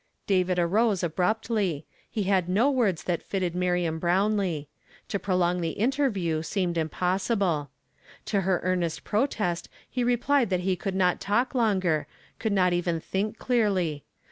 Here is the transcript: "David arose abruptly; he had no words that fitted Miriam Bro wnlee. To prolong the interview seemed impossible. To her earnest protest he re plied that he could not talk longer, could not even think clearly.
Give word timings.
"David 0.33 0.57
arose 0.57 1.03
abruptly; 1.03 1.85
he 2.09 2.23
had 2.23 2.49
no 2.49 2.71
words 2.71 3.03
that 3.03 3.21
fitted 3.21 3.53
Miriam 3.53 3.99
Bro 3.99 4.29
wnlee. 4.29 4.65
To 5.09 5.19
prolong 5.19 5.61
the 5.61 5.77
interview 5.77 6.41
seemed 6.41 6.75
impossible. 6.75 7.69
To 8.25 8.41
her 8.41 8.61
earnest 8.63 9.03
protest 9.03 9.69
he 9.87 10.03
re 10.03 10.17
plied 10.17 10.49
that 10.49 10.61
he 10.61 10.75
could 10.75 10.95
not 10.95 11.21
talk 11.21 11.53
longer, 11.53 12.07
could 12.39 12.51
not 12.51 12.73
even 12.73 12.99
think 12.99 13.37
clearly. 13.37 14.03